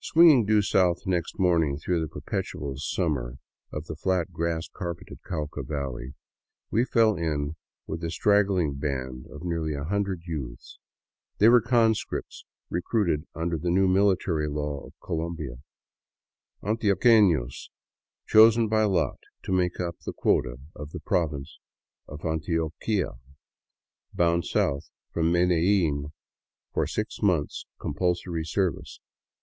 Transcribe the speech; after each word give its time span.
Swinging 0.00 0.46
due 0.46 0.62
south 0.62 1.00
next 1.06 1.38
morning 1.38 1.76
through 1.76 2.00
the 2.00 2.08
perpetual 2.08 2.78
summer 2.78 3.36
of 3.70 3.84
the 3.84 3.94
flat, 3.94 4.32
grass 4.32 4.70
carpeted 4.72 5.18
Cauca 5.22 5.62
valley, 5.62 6.14
we 6.70 6.82
fell 6.82 7.14
in 7.14 7.56
with 7.86 8.02
a 8.02 8.10
straggling 8.10 8.76
band 8.76 9.26
of 9.26 9.44
nearly 9.44 9.74
a 9.74 9.84
hundred 9.84 10.22
youths. 10.24 10.78
They 11.36 11.50
were 11.50 11.60
conscripts 11.60 12.46
recruited 12.70 13.26
under 13.34 13.58
the 13.58 13.68
new 13.68 13.86
military 13.86 14.48
law 14.48 14.82
of 14.86 14.94
Colombia, 14.98 15.56
antioqueilos 16.62 17.68
chosen 18.26 18.68
by 18.68 18.84
lot 18.84 19.18
to 19.42 19.52
make 19.52 19.78
up 19.78 19.98
the 20.06 20.14
quota 20.14 20.56
of 20.74 20.92
the 20.92 21.00
Province 21.00 21.58
of 22.08 22.22
Antioquia, 22.24 23.18
bound 24.14 24.46
south 24.46 24.88
from 25.12 25.30
Medellin 25.30 26.14
for 26.72 26.86
six 26.86 27.20
months 27.20 27.66
compulsory 27.78 28.46
service. 28.46 29.00